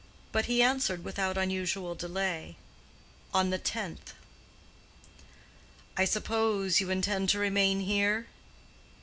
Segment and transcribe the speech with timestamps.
[0.31, 2.55] But he answered without unusual delay.
[3.35, 4.15] "On the tenth."
[5.95, 8.25] "I suppose you intend to remain here."